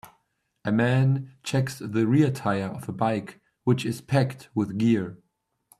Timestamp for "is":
3.85-4.01